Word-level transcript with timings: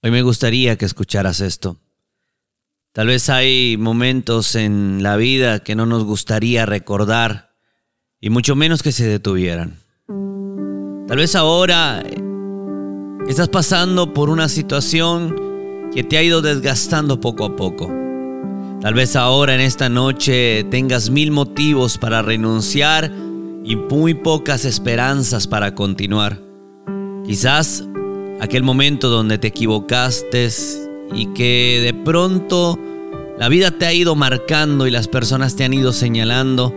Hoy 0.00 0.12
me 0.12 0.22
gustaría 0.22 0.76
que 0.76 0.84
escucharas 0.84 1.40
esto. 1.40 1.76
Tal 2.92 3.08
vez 3.08 3.28
hay 3.28 3.76
momentos 3.76 4.54
en 4.54 5.02
la 5.02 5.16
vida 5.16 5.58
que 5.58 5.74
no 5.74 5.86
nos 5.86 6.04
gustaría 6.04 6.66
recordar 6.66 7.56
y 8.20 8.30
mucho 8.30 8.54
menos 8.54 8.84
que 8.84 8.92
se 8.92 9.08
detuvieran. 9.08 9.80
Tal 11.08 11.16
vez 11.16 11.34
ahora 11.34 12.04
estás 13.28 13.48
pasando 13.48 14.14
por 14.14 14.30
una 14.30 14.48
situación 14.48 15.90
que 15.92 16.04
te 16.04 16.16
ha 16.16 16.22
ido 16.22 16.42
desgastando 16.42 17.20
poco 17.20 17.44
a 17.44 17.56
poco. 17.56 17.92
Tal 18.80 18.94
vez 18.94 19.16
ahora 19.16 19.56
en 19.56 19.60
esta 19.60 19.88
noche 19.88 20.62
tengas 20.70 21.10
mil 21.10 21.32
motivos 21.32 21.98
para 21.98 22.22
renunciar 22.22 23.12
y 23.64 23.74
muy 23.74 24.14
pocas 24.14 24.64
esperanzas 24.64 25.48
para 25.48 25.74
continuar. 25.74 26.40
Quizás 27.26 27.84
aquel 28.40 28.62
momento 28.62 29.08
donde 29.08 29.38
te 29.38 29.48
equivocaste 29.48 30.48
y 31.14 31.26
que 31.34 31.80
de 31.82 31.94
pronto 31.94 32.78
la 33.38 33.48
vida 33.48 33.70
te 33.70 33.86
ha 33.86 33.92
ido 33.92 34.14
marcando 34.14 34.86
y 34.86 34.90
las 34.90 35.08
personas 35.08 35.56
te 35.56 35.64
han 35.64 35.74
ido 35.74 35.92
señalando. 35.92 36.74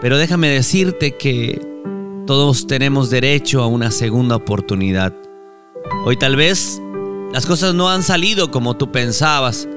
Pero 0.00 0.18
déjame 0.18 0.48
decirte 0.48 1.16
que 1.16 1.60
todos 2.26 2.66
tenemos 2.66 3.10
derecho 3.10 3.62
a 3.62 3.66
una 3.66 3.90
segunda 3.90 4.36
oportunidad. 4.36 5.12
Hoy 6.04 6.16
tal 6.16 6.36
vez 6.36 6.80
las 7.32 7.46
cosas 7.46 7.74
no 7.74 7.88
han 7.88 8.02
salido 8.02 8.50
como 8.50 8.76
tú 8.76 8.92
pensabas. 8.92 9.68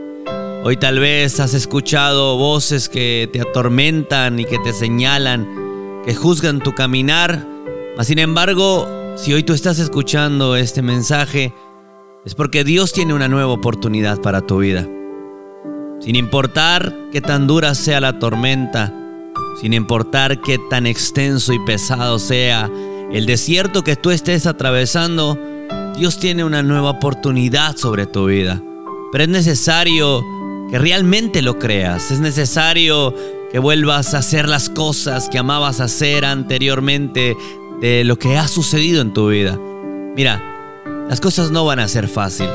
Hoy 0.64 0.77
tal 0.77 0.99
vez 0.99 1.39
has 1.39 1.53
escuchado 1.53 2.38
voces 2.38 2.89
que 2.89 3.30
te 3.31 3.41
atormentan 3.41 4.39
y 4.39 4.45
que 4.45 4.59
te 4.59 4.73
señalan, 4.73 5.47
que 6.05 6.14
juzgan 6.14 6.59
tu 6.59 6.75
caminar. 6.75 7.47
Mas 7.95 8.08
sin 8.08 8.19
embargo, 8.19 8.88
si 9.17 9.33
hoy 9.33 9.43
tú 9.43 9.53
estás 9.53 9.79
escuchando 9.79 10.55
este 10.55 10.81
mensaje, 10.81 11.53
es 12.23 12.35
porque 12.35 12.63
Dios 12.63 12.93
tiene 12.93 13.13
una 13.13 13.27
nueva 13.27 13.51
oportunidad 13.51 14.21
para 14.21 14.41
tu 14.41 14.59
vida. 14.59 14.87
Sin 15.99 16.15
importar 16.15 16.95
qué 17.11 17.19
tan 17.19 17.47
dura 17.47 17.73
sea 17.73 17.99
la 17.99 18.19
tormenta, 18.19 18.93
sin 19.59 19.73
importar 19.73 20.39
qué 20.41 20.59
tan 20.69 20.85
extenso 20.85 21.51
y 21.51 21.59
pesado 21.65 22.19
sea 22.19 22.69
el 23.11 23.25
desierto 23.25 23.83
que 23.83 23.95
tú 23.95 24.11
estés 24.11 24.45
atravesando, 24.45 25.37
Dios 25.97 26.19
tiene 26.19 26.43
una 26.43 26.61
nueva 26.61 26.91
oportunidad 26.91 27.75
sobre 27.75 28.05
tu 28.05 28.27
vida. 28.27 28.61
Pero 29.11 29.23
es 29.23 29.29
necesario 29.29 30.23
que 30.69 30.77
realmente 30.77 31.41
lo 31.41 31.57
creas. 31.57 32.11
Es 32.11 32.19
necesario 32.19 33.15
que 33.52 33.57
vuelvas 33.57 34.13
a 34.13 34.19
hacer 34.19 34.47
las 34.47 34.69
cosas 34.69 35.27
que 35.29 35.39
amabas 35.39 35.79
hacer 35.79 36.23
anteriormente 36.23 37.35
de 37.81 38.03
lo 38.03 38.17
que 38.17 38.38
ha 38.38 38.47
sucedido 38.47 39.02
en 39.02 39.14
tu 39.14 39.30
vida. 39.30 39.58
Mira, 40.16 40.42
las 41.09 41.22
cosas 41.22 41.52
no 41.52 41.66
van 41.66 41.80
a 41.80 41.88
ser 41.88 42.08
fácil. 42.08 42.50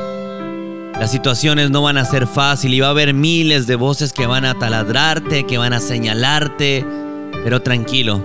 Las 0.98 1.10
situaciones 1.10 1.70
no 1.70 1.82
van 1.82 1.96
a 1.96 2.04
ser 2.04 2.26
fácil 2.26 2.74
y 2.74 2.80
va 2.80 2.88
a 2.88 2.90
haber 2.90 3.14
miles 3.14 3.66
de 3.66 3.76
voces 3.76 4.12
que 4.12 4.26
van 4.26 4.44
a 4.44 4.58
taladrarte, 4.58 5.44
que 5.44 5.58
van 5.58 5.72
a 5.72 5.80
señalarte. 5.80 6.84
Pero 7.44 7.62
tranquilo, 7.62 8.22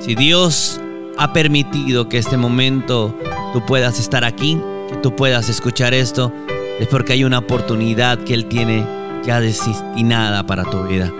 si 0.00 0.14
Dios 0.14 0.80
ha 1.16 1.32
permitido 1.32 2.08
que 2.08 2.18
este 2.18 2.36
momento 2.36 3.16
tú 3.52 3.64
puedas 3.64 3.98
estar 3.98 4.24
aquí, 4.24 4.60
que 4.88 4.96
tú 4.96 5.16
puedas 5.16 5.48
escuchar 5.48 5.94
esto, 5.94 6.32
es 6.78 6.88
porque 6.88 7.14
hay 7.14 7.24
una 7.24 7.38
oportunidad 7.38 8.18
que 8.18 8.34
Él 8.34 8.46
tiene 8.46 8.84
ya 9.24 9.40
destinada 9.40 10.44
para 10.46 10.64
tu 10.64 10.84
vida. 10.84 11.12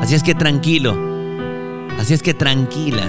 Así 0.00 0.14
es 0.14 0.22
que 0.22 0.34
tranquilo, 0.34 0.96
así 1.98 2.14
es 2.14 2.22
que 2.22 2.34
tranquila. 2.34 3.06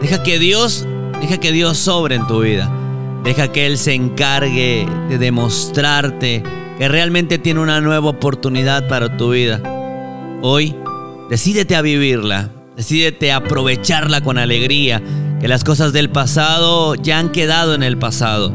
Deja 0.00 0.22
que 0.22 0.38
Dios, 0.38 0.86
deja 1.20 1.38
que 1.38 1.52
Dios 1.52 1.78
sobre 1.78 2.16
en 2.16 2.26
tu 2.26 2.40
vida. 2.40 2.70
Deja 3.24 3.50
que 3.50 3.66
Él 3.66 3.78
se 3.78 3.94
encargue 3.94 4.86
de 5.08 5.18
demostrarte 5.18 6.42
que 6.78 6.88
realmente 6.88 7.38
tiene 7.38 7.60
una 7.60 7.80
nueva 7.80 8.10
oportunidad 8.10 8.86
para 8.88 9.16
tu 9.16 9.30
vida. 9.30 9.60
Hoy, 10.42 10.76
decídete 11.30 11.74
a 11.74 11.82
vivirla, 11.82 12.50
decídete 12.76 13.32
a 13.32 13.36
aprovecharla 13.36 14.20
con 14.20 14.38
alegría, 14.38 15.02
que 15.40 15.48
las 15.48 15.64
cosas 15.64 15.92
del 15.92 16.10
pasado 16.10 16.94
ya 16.94 17.18
han 17.18 17.30
quedado 17.30 17.74
en 17.74 17.82
el 17.82 17.98
pasado, 17.98 18.52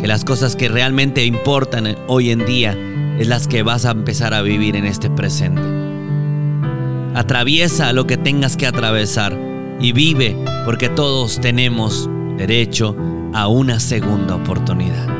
que 0.00 0.06
las 0.06 0.24
cosas 0.24 0.56
que 0.56 0.68
realmente 0.68 1.24
importan 1.24 1.96
hoy 2.08 2.30
en 2.30 2.46
día 2.46 2.76
es 3.18 3.28
las 3.28 3.46
que 3.46 3.62
vas 3.62 3.84
a 3.84 3.90
empezar 3.90 4.32
a 4.32 4.42
vivir 4.42 4.76
en 4.76 4.86
este 4.86 5.10
presente. 5.10 5.62
Atraviesa 7.14 7.92
lo 7.92 8.06
que 8.06 8.16
tengas 8.16 8.56
que 8.56 8.66
atravesar 8.66 9.49
y 9.80 9.92
vive 9.92 10.36
porque 10.64 10.88
todos 10.88 11.40
tenemos 11.40 12.08
derecho 12.36 12.96
a 13.32 13.48
una 13.48 13.80
segunda 13.80 14.36
oportunidad. 14.36 15.19